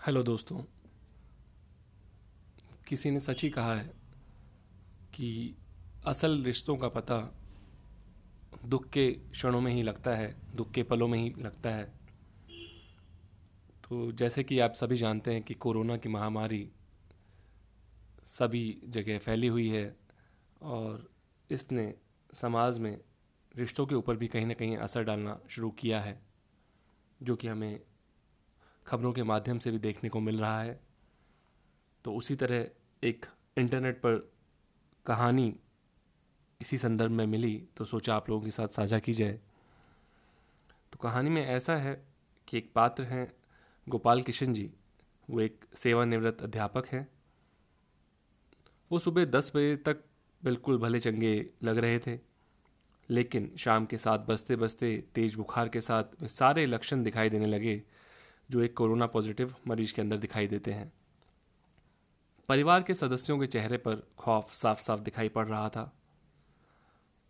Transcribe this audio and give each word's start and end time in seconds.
Hello 0.00 0.22
दोस्तों, 0.22 0.58
किसी 2.88 3.10
ने 3.10 3.20
सच 3.20 3.42
ही 3.42 3.48
कहा 3.50 3.74
है 3.74 3.90
कि 5.14 5.56
असल 6.06 6.42
रिश्तों 6.42 6.76
का 6.76 6.88
पता 6.88 7.18
दुख 8.66 8.88
के 8.88 9.10
क्षणों 9.12 9.60
में 9.60 9.72
ही 9.72 9.82
लगता 9.82 10.10
है, 10.10 10.34
दुख 10.56 10.70
के 10.70 10.82
पलों 10.82 11.08
में 11.08 11.18
ही 11.18 11.28
लगता 11.38 11.70
है। 11.70 11.84
तो 13.84 14.10
जैसे 14.12 14.44
कि 14.44 14.58
आप 14.58 14.74
सभी 14.74 14.96
जानते 14.96 15.32
हैं 15.32 15.42
कि 15.42 15.54
कोरोना 15.54 15.96
की 15.96 16.08
महामारी 16.08 16.68
सभी 18.28 18.64
जगह 18.88 19.18
फैली 19.18 19.46
हुई 19.46 19.68
है 19.68 19.96
और 20.62 21.08
इसने 21.50 21.94
समाज 22.32 22.78
में 22.78 22.96
रिश्तों 23.54 23.86
के 23.86 23.94
ऊपर 23.94 24.16
भी 24.16 24.28
कहीं 24.28 24.46
ना 24.46 24.54
कहीं 24.54 24.76
असर 24.78 25.04
डालना 25.04 25.38
शुरू 25.50 25.70
किया 25.70 26.00
है, 26.00 26.20
जो 27.20 27.36
कि 27.36 27.48
हमें 27.48 27.80
खबरों 28.90 29.12
के 29.12 29.22
माध्यम 29.22 29.58
से 29.58 29.70
भी 29.70 29.78
देखने 29.78 30.08
को 30.10 30.20
मिल 30.20 30.40
रहा 30.40 30.60
है। 30.62 30.78
तो 32.04 32.14
उसी 32.14 32.34
तरह 32.36 32.66
एक 33.02 33.26
इंटरनेट 33.56 33.96
पर 33.96 34.16
कहानी 35.06 35.54
इसी 36.60 36.78
संदर्भ 36.78 37.10
में 37.10 37.26
मिली 37.26 37.54
तो 37.76 37.84
सोचा 37.84 38.14
आप 38.14 38.28
लोगों 38.30 38.44
के 38.44 38.50
साथ 38.50 38.68
साझा 38.68 38.98
की 38.98 39.12
जाए। 39.12 39.32
तो 40.92 40.98
कहानी 40.98 41.30
में 41.30 41.44
ऐसा 41.46 41.76
है 41.76 41.94
कि 42.48 42.58
एक 42.58 42.72
पात्र 42.74 43.02
हैं 43.02 43.32
गोपाल 43.86 44.22
किशन 44.22 44.54
जी। 44.54 44.70
वो 45.28 45.40
एक 45.40 45.64
सेवानिवृत्त 45.74 46.42
अध्यापक 46.42 46.86
हैं। 46.86 47.06
वो 48.90 48.98
सुबह 48.98 49.24
दस 49.24 49.52
बजे 49.56 49.76
तक 49.76 50.02
बिल्कुल 50.42 50.78
भले 50.78 51.00
चंगे 51.00 51.34
लग 51.62 51.78
रहे 51.78 51.98
थे, 51.98 52.18
लेकिन 53.08 53.50
शाम 53.58 53.86
के 53.86 53.98
साथ 53.98 54.18
बसते 54.18 54.56
बसते 54.56 54.96
तेज 55.14 55.34
बुखार 55.34 55.68
के 55.68 55.80
साथ 55.80 56.26
सारे 56.28 56.66
लक्षण 56.66 57.02
दिखाई 57.02 57.30
देने 57.30 57.46
लगे। 57.46 57.82
जो 58.50 58.62
एक 58.62 58.76
कोरोना 58.76 59.06
पॉजिटिव 59.06 59.54
मरीज़ 59.68 59.92
के 59.94 60.02
अंदर 60.02 60.16
दिखाई 60.16 60.46
देते 60.46 60.72
हैं। 60.72 60.92
परिवार 62.48 62.82
के 62.82 62.94
सदस्यों 62.94 63.38
के 63.38 63.46
चेहरे 63.46 63.76
पर 63.76 64.02
खौफ 64.18 64.52
साफ़ 64.54 64.80
साफ़ 64.82 65.00
दिखाई 65.00 65.28
पड़ 65.28 65.46
रहा 65.46 65.68
था। 65.68 65.92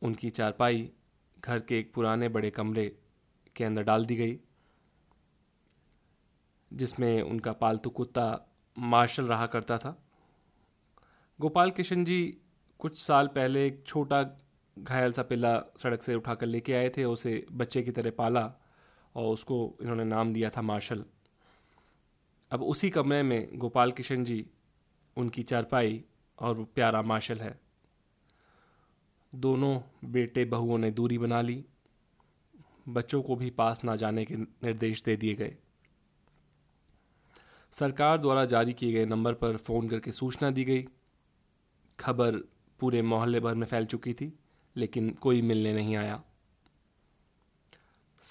उनकी 0.02 0.30
चारपाई 0.30 0.90
घर 1.38 1.60
के 1.60 1.78
एक 1.78 1.92
पुराने 1.94 2.28
बड़े 2.28 2.50
कमरे 2.50 2.96
के 3.56 3.64
अंदर 3.64 3.82
डाल 3.82 4.04
दी 4.04 4.16
गई, 4.16 4.38
जिसमें 6.72 7.22
उनका 7.22 7.52
पालतू 7.52 7.90
कुत्ता 7.90 8.46
मार्शल 8.78 9.24
रहा 9.24 9.46
करता 9.46 9.78
था। 9.78 10.02
गोपाल 11.40 11.70
किशन 11.70 12.04
जी 12.04 12.38
कुछ 12.78 12.98
साल 12.98 13.26
पहले 13.26 13.66
एक 13.66 13.82
छोटा 13.86 14.22
घायल 14.78 15.12
सा 15.12 15.22
पिल्ला 15.22 15.62
सड़क 15.76 16.02
से 16.02 16.14
उठाकर 16.14 16.46
लेके 16.46 16.74
आए 16.74 16.88
थे 16.88 17.04
उसे 17.04 17.46
बच्चे 17.52 17.82
की 17.82 17.90
तरह 17.90 18.10
पाला। 18.10 18.59
और 19.16 19.32
उसको 19.32 19.78
इन्होंने 19.80 20.04
नाम 20.04 20.32
दिया 20.32 20.50
था 20.50 20.62
मार्शल। 20.62 21.04
अब 22.50 22.62
उसी 22.62 22.90
कमरे 22.90 23.22
में 23.22 23.58
गोपाल 23.58 23.92
किशन 23.92 24.24
जी, 24.24 24.46
उनकी 25.16 25.42
चारपाई 25.42 26.04
और 26.38 26.56
वो 26.56 26.64
प्यारा 26.64 27.02
मार्शल 27.02 27.38
है। 27.38 27.60
दोनों 29.34 29.80
बेटे 30.04 30.44
बहुओं 30.44 30.78
ने 30.78 30.90
दूरी 30.90 31.18
बना 31.18 31.40
ली। 31.40 31.64
बच्चों 32.88 33.22
को 33.22 33.36
भी 33.36 33.50
पास 33.50 33.84
ना 33.84 33.96
जाने 33.96 34.24
के 34.24 34.36
निर्देश 34.36 35.02
दे 35.02 35.16
दिए 35.16 35.34
गए। 35.34 35.56
सरकार 37.72 38.18
द्वारा 38.18 38.44
जारी 38.44 38.72
किए 38.72 38.92
गए 38.92 39.06
नंबर 39.06 39.34
पर 39.34 39.56
फ़ोन 39.56 39.88
करके 39.88 40.12
सूचना 40.12 40.50
दी 40.50 40.64
गई। 40.64 40.88
खबर 42.00 42.36
पूरे 42.80 43.02
मोहल्ले 43.02 43.40
भर 43.40 43.54
में 43.54 43.66
फैल 43.66 43.86
चुकी 43.86 44.14
थी, 44.14 44.38
लेकिन 44.76 45.10
कोई 45.10 45.42
मिलने 45.42 45.72
नहीं 45.72 45.96
आया। 45.96 46.22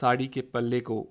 साड़ी 0.01 0.27
के 0.27 0.41
पल्ले 0.41 0.81
को 0.81 1.07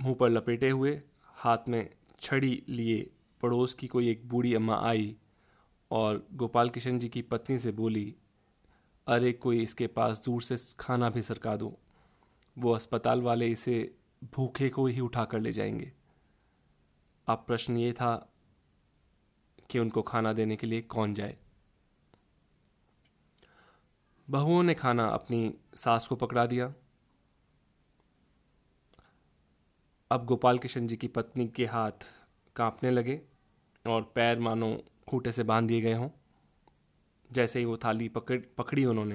मुँह 0.00 0.14
पर 0.14 0.30
लपेटे 0.30 0.70
हुए 0.70 1.02
हाथ 1.24 1.58
में 1.68 1.90
छड़ी 2.20 2.64
लिए 2.68 3.10
पड़ोस 3.42 3.74
की 3.74 3.86
कोई 3.86 4.08
एक 4.08 4.28
बूढ़ी 4.28 4.54
अम्मा 4.54 4.80
आई 4.80 5.16
और 5.90 6.26
गोपाल 6.32 6.70
किशन 6.70 6.98
जी 6.98 7.08
की 7.08 7.22
पत्नी 7.22 7.58
से 7.58 7.72
बोली, 7.72 8.16
अरे, 9.06 9.32
कोई 9.32 9.62
इसके 9.62 9.86
पास 9.86 10.22
दूर 10.24 10.42
से 10.42 10.56
खाना 10.80 11.10
भी 11.10 11.22
सरका 11.22 11.56
दो। 11.56 11.78
वो 12.58 12.72
अस्पताल 12.72 13.22
वाले 13.22 13.48
इसे 13.48 13.94
भूखे 14.24 14.68
को 14.68 14.86
ही 14.86 15.00
उठा 15.00 15.24
कर 15.24 15.40
ले 15.40 15.52
जाएँगे। 15.52 15.92
अब 17.26 17.44
प्रश्न 17.46 17.76
ये 17.76 17.92
था 17.92 18.32
कि 19.70 19.78
उनको 19.78 20.02
खाना 20.02 20.32
देने 20.32 20.56
के 20.56 20.66
लिए 20.66 20.80
कौन 20.80 21.14
जाए। 21.14 21.36
बहुओं 24.30 24.62
ने 24.62 24.74
खाना 24.74 25.06
अपनी 25.06 25.54
सास 25.74 26.08
को 26.08 26.16
पकड़ा 26.16 26.46
दिया। 26.46 26.74
अब 30.10 30.24
गोपाल 30.24 30.58
किशन 30.58 30.86
जी 30.86 30.96
की 30.96 31.08
पत्नी 31.08 31.48
के 31.48 31.66
हाथ 31.66 31.92
कांपने 32.56 32.90
लगे 32.90 33.22
और 33.86 34.12
पैर 34.14 34.38
मानो 34.38 34.84
खूटे 35.08 35.32
से 35.32 35.42
बाँध 35.42 35.68
दिए 35.68 35.80
गए 35.80 35.92
हों। 35.92 36.10
जैसे 37.32 37.58
ही 37.58 37.64
वो 37.64 37.76
थाली 37.76 38.08
पकड़ 38.08 38.40
पकड़ी 38.58 38.84
उन्होंने, 38.84 39.14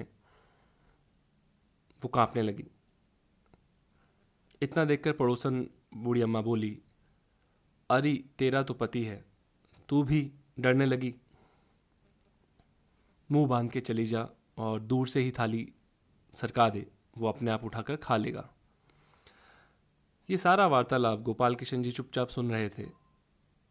वो 2.01 2.07
कांपने 2.07 2.41
लगी। 2.41 2.63
इतना 4.61 4.85
देखकर 4.85 5.13
पड़ोसन 5.13 5.69
बूढ़ी 5.93 6.21
अम्मा 6.21 6.41
बोली, 6.41 6.81
अरे, 7.89 8.23
तेरा 8.39 8.63
तो 8.63 8.73
पति 8.73 9.03
है, 9.03 9.25
तू 9.89 10.03
भी 10.03 10.31
डरने 10.59 10.85
लगी। 10.85 11.15
मुँह 13.31 13.47
बाँध 13.47 13.71
के 13.71 13.81
चली 13.81 14.05
जा 14.05 14.29
और 14.57 14.79
दूर 14.79 15.07
से 15.07 15.19
ही 15.19 15.31
थाली 15.31 15.73
सरका 16.35 16.69
दे, 16.69 16.87
वो 17.17 17.27
अपने 17.27 17.51
आप 17.51 17.63
उठाकर 17.63 17.95
खा 17.95 18.17
लेगा। 18.17 18.54
ये 20.29 20.37
सारा 20.37 20.67
वार्तालाप 20.67 21.19
गोपाल 21.19 21.55
किशन 21.55 21.83
जी 21.83 21.91
चुपचाप 21.91 22.29
सुन 22.29 22.51
रहे 22.51 22.69
थे। 22.69 22.85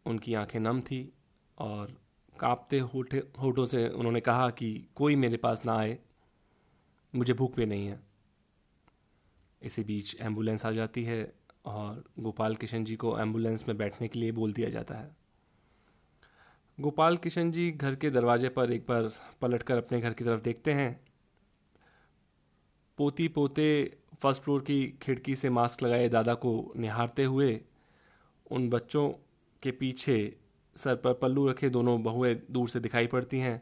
उनकी 0.05 0.33
आँखें 0.33 0.59
नम 0.59 0.81
थी 0.81 1.13
और 1.57 2.01
कांपते 2.39 2.79
होठे 2.79 3.17
होठों 3.17 3.65
से 3.65 3.89
उन्होंने 3.89 4.21
कहा 4.21 4.49
कि 4.49 4.87
कोई 4.95 5.15
मेरे 5.15 5.37
पास 5.37 5.65
ना 5.65 5.77
आए। 5.77 5.99
मुझे 7.15 7.33
भूख 7.33 7.55
भी 7.55 7.65
नहीं 7.65 7.87
है। 7.87 7.99
इसी 9.61 9.83
बीच 9.83 10.21
एंबुलेंस 10.21 10.65
आ 10.65 10.71
जाती 10.71 11.03
है 11.03 11.33
और 11.65 12.03
गोपाल 12.19 12.55
किशन 12.55 12.83
जी 12.83 12.95
को 12.95 13.19
एंबुलेंस 13.19 13.67
में 13.67 13.77
बैठने 13.77 14.07
के 14.07 14.19
लिए 14.19 14.31
बोल 14.31 14.53
दिया 14.53 14.69
जाता 14.69 14.95
है। 14.95 15.15
गोपाल 16.79 17.17
किशन 17.17 17.51
जी 17.51 17.71
घर 17.71 17.95
के 17.95 18.09
दरवाजे 18.09 18.49
पर 18.49 18.71
एक 18.71 18.81
बार 18.81 19.09
पलटकर 19.41 19.77
अपने 19.77 20.01
घर 20.01 20.13
की 20.13 20.23
तरफ़ 20.23 20.41
देखते 20.41 20.73
हैं। 20.73 21.05
पोती 22.97 23.27
पोते 23.27 23.97
फ़र्स्ट 24.21 24.41
फ्लोर 24.41 24.61
की 24.61 24.87
खिड़की 25.01 25.35
से 25.35 25.49
मास्क 25.49 25.83
लगाए 25.83 26.07
दादा 26.09 26.33
को 26.33 26.73
निहारते 26.77 27.23
हुए, 27.23 27.59
उन 28.51 28.69
बच्चों 28.69 29.09
के 29.63 29.71
पीछे 29.71 30.17
सर 30.75 30.95
पर 30.95 31.13
पल्लू 31.13 31.47
रखे 31.47 31.69
दोनों 31.69 32.01
बहुएँ 32.03 32.35
दूर 32.51 32.69
से 32.69 32.79
दिखाई 32.79 33.07
पड़ती 33.07 33.39
हैं 33.39 33.61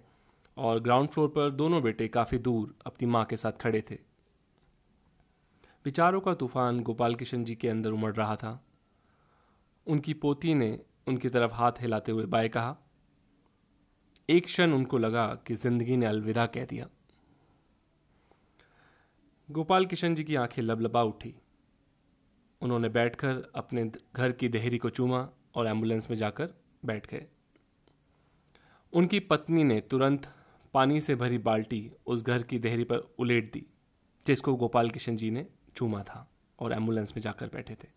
और 0.57 0.79
ग्राउंड 0.79 1.09
फ्लोर 1.09 1.27
पर 1.27 1.49
दोनों 1.51 1.81
बेटे 1.83 2.07
काफ़ी 2.07 2.37
दूर 2.37 2.73
अपनी 2.85 3.07
माँ 3.07 3.23
के 3.25 3.37
साथ 3.37 3.51
खड़े 3.51 3.83
थे। 3.91 3.97
विचारों 5.85 6.21
का 6.21 6.33
तूफ़ान 6.33 6.79
गोपाल 6.79 7.15
किशन 7.15 7.43
जी 7.43 7.55
के 7.55 7.69
अंदर 7.69 7.91
उमड़ 7.91 8.13
रहा 8.13 8.35
था। 8.35 8.59
उनकी 9.87 10.13
पोती 10.13 10.53
ने 10.53 10.79
उनकी 11.07 11.29
तरफ़ 11.29 11.51
हाथ 11.51 11.81
हिलाते 11.81 12.11
हुए 12.11 12.25
बाय 12.25 12.49
कहा, 12.49 12.75
एक 14.29 14.45
क्षण 14.45 14.73
उनको 14.73 14.97
लगा 14.97 15.25
कि 15.47 15.55
ज़िंदगी 15.55 15.97
ने 15.97 16.05
अलविदा 16.05 16.45
कह 16.45 16.65
दिया। 16.65 16.87
गोपाल 19.51 19.85
किशन 19.85 20.15
जी 20.15 20.23
की 20.23 20.35
आँखें 20.35 20.61
लबलबा 20.63 21.03
उठी। 21.03 21.35
उन्होंने 22.61 22.89
बैठकर 22.89 23.51
अपने 23.55 23.91
घर 24.15 24.31
की 24.31 24.49
देहरी 24.49 24.77
को 24.77 24.89
चूमा 24.89 25.29
और 25.55 25.67
एंबुलेंस 25.67 26.09
में 26.09 26.17
जाकर 26.17 26.49
बैठ 26.85 27.07
गए। 27.07 27.25
उनकी 28.93 29.19
पत्नी 29.19 29.63
ने 29.63 29.81
तुरंत 29.81 30.33
पानी 30.73 31.01
से 31.01 31.15
भरी 31.15 31.37
बाल्टी 31.37 31.91
उस 32.07 32.23
घर 32.23 32.43
की 32.43 32.59
देहरी 32.59 32.83
पर 32.83 32.97
उलेट 33.19 33.53
दी, 33.53 33.65
जिसको 34.27 34.55
गोपाल 34.55 34.89
किशन 34.89 35.17
जी 35.17 35.31
ने 35.31 35.45
चूमा 35.75 36.03
था 36.03 36.29
और 36.59 36.73
एंबुलेंस 36.73 37.13
में 37.17 37.21
जाकर 37.21 37.47
बैठे 37.47 37.73
थे। 37.73 37.87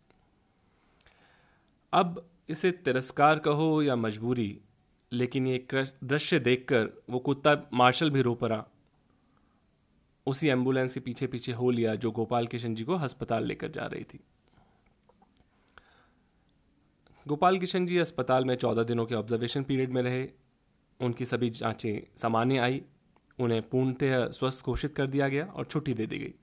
अब 1.92 2.28
इसे 2.48 2.70
तिरस्कार 2.70 3.38
कहो 3.38 3.82
या 3.82 3.96
मजबूरी, 3.96 4.60
लेकिन 5.12 5.46
ये 5.46 5.66
दृश्य 6.04 6.38
देखकर 6.38 7.02
वो 7.10 7.18
कुत्ता 7.18 7.56
मार्शल 7.72 8.10
भी 8.10 8.22
रो 8.22 8.34
पड़ा 8.34 8.64
उसी 10.26 10.48
एंबुलेंस 10.48 10.94
के 10.94 11.00
पीछे 11.00 11.26
पीछे 11.26 11.52
हो 11.52 11.70
लिया 11.70 11.94
जो 11.94 12.10
गोपाल 12.10 12.46
किशन 12.46 12.74
जी 12.74 12.84
को 12.84 12.94
अस्पताल 12.94 13.44
लेकर 13.44 13.68
जा 13.68 13.86
रही 13.86 14.04
थी। 14.04 14.20
गोपाल 17.26 17.58
किशन 17.58 17.86
जी 17.86 17.98
अस्पताल 17.98 18.44
में 18.44 18.54
चौदह 18.56 18.82
दिनों 18.82 19.06
के 19.06 19.14
ऑब्जर्वेशन 19.14 19.62
पीरियड 19.62 19.92
में 19.92 20.02
रहे। 20.02 20.28
उनकी 21.00 21.24
सभी 21.24 21.50
जांचें 21.50 22.16
सामान्य 22.16 22.58
आई। 22.58 22.82
उन्हें 23.38 23.62
पूर्णतः 23.62 24.28
स्वस्थ 24.30 24.64
घोषित 24.66 24.94
कर 24.96 25.06
दिया 25.06 25.28
गया 25.28 25.44
और 25.46 25.64
छुट्टी 25.64 25.94
दे 25.94 26.06
दी 26.06 26.18
गई। 26.18 26.34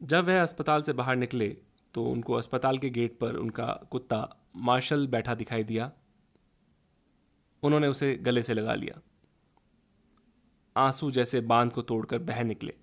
जब 0.00 0.24
वह 0.24 0.42
अस्पताल 0.42 0.82
से 0.82 0.92
बाहर 0.92 1.16
निकले 1.16 1.48
तो 1.94 2.04
उनको 2.04 2.32
अस्पताल 2.32 2.78
के 2.78 2.90
गेट 2.90 3.18
पर 3.18 3.36
उनका 3.36 3.66
कुत्ता 3.90 4.50
मार्शल 4.56 5.06
बैठा 5.06 5.34
दिखाई 5.34 5.64
दिया। 5.64 5.90
उन्होंने 7.62 7.88
उसे 7.88 8.14
गले 8.16 8.42
से 8.42 8.54
लगा 8.54 8.74
लिया। 8.74 9.00
आँसू 10.76 11.10
जैसे 11.10 11.40
बाँध 11.42 11.72
को 11.72 11.82
तोड़कर 11.82 12.18
बह 12.20 12.42
निकले। 12.42 12.74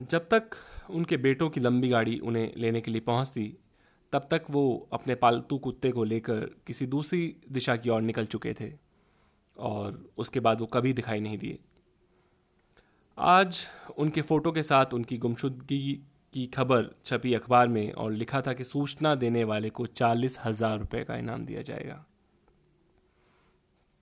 जब 0.00 0.28
तक 0.28 0.56
उनके 0.90 1.16
बेटों 1.16 1.48
की 1.50 1.60
लंबी 1.60 1.88
गाड़ी 1.88 2.18
उन्हें 2.18 2.52
लेने 2.56 2.80
के 2.80 2.90
लिए 2.90 3.00
पहुँचती, 3.00 3.56
तब 4.12 4.26
तक 4.30 4.42
वो 4.50 4.88
अपने 4.92 5.14
पालतू 5.14 5.58
कुत्ते 5.58 5.90
को 5.92 6.04
लेकर 6.04 6.40
किसी 6.66 6.86
दूसरी 6.86 7.36
दिशा 7.52 7.76
की 7.76 7.90
ओर 7.90 8.02
निकल 8.02 8.26
चुके 8.26 8.52
थे 8.54 8.72
और 9.56 10.04
उसके 10.18 10.40
बाद 10.40 10.60
वो 10.60 10.66
कभी 10.66 10.92
दिखाई 10.92 11.20
नहीं 11.20 11.38
दिए। 11.38 11.58
आज 13.18 13.60
उनके 13.98 14.22
फ़ोटो 14.22 14.52
के 14.52 14.62
साथ 14.62 14.94
उनकी 14.94 15.18
गुमशुदगी 15.18 15.80
की 16.34 16.46
खबर 16.46 16.90
छपी 17.04 17.32
अखबार 17.34 17.68
में 17.68 17.92
और 17.92 18.12
लिखा 18.12 18.40
था 18.40 18.52
कि 18.52 18.64
सूचना 18.64 19.14
देने 19.14 19.44
वाले 19.44 19.70
को 19.70 19.86
चालीस 19.86 20.38
हज़ार 20.44 20.78
रुपये 20.78 21.04
का 21.04 21.16
इनाम 21.16 21.44
दिया 21.46 21.62
जाएगा। 21.62 22.04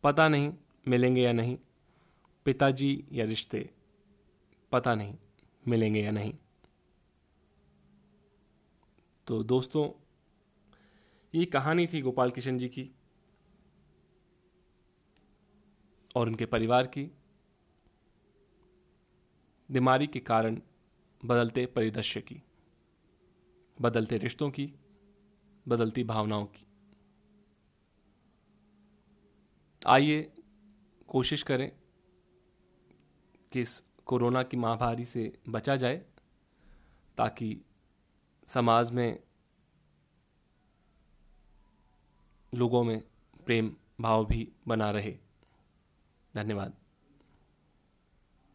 पता 0.05 0.29
नहीं 0.29 0.55
मिलेंगे 0.89 1.23
या 1.23 1.33
नहीं। 1.33 1.59
पिताजी 2.45 3.05
या 3.13 3.25
रिश्ते, 3.25 3.71
पता 4.73 4.95
नहीं 4.95 5.17
मिलेंगे 5.69 6.03
या 6.03 6.11
नहीं। 6.11 6.35
तो 9.27 9.43
दोस्तों, 9.43 9.91
ये 11.35 11.45
कहानी 11.45 11.87
थी 11.87 12.01
गोपाल 12.01 12.31
किशन 12.31 12.59
जी 12.59 12.69
की 12.69 12.91
और 16.17 16.27
उनके 16.27 16.47
परिवार 16.47 16.87
की। 16.87 17.11
बीमारी 19.71 20.07
के 20.07 20.21
कारण 20.21 20.61
बदलते 21.25 21.67
परिदृश्य 21.67 22.21
की, 22.21 22.43
बदलते 23.81 24.19
रिश्तों 24.19 24.51
की, 24.51 24.73
बदलती 25.69 26.05
भावनाओं 26.05 26.47
की। 26.47 26.67
आइए 29.87 30.33
कोशिश 31.09 31.43
करें 31.43 31.73
कि 33.53 33.61
इस 33.61 33.83
कोरोना 34.07 34.43
की 34.43 34.57
महामारी 34.57 35.05
से 35.05 35.39
बचा 35.49 35.77
जाए, 35.77 35.97
ताकि 37.19 37.61
समाज 38.49 38.91
में 38.91 39.23
लोगों 42.55 42.85
में 42.85 43.03
प्रेम 43.47 43.77
भाव 44.01 44.27
भी 44.27 44.53
बना 44.69 44.91
रहे। 44.91 45.19
धन्यवाद। 46.35 46.84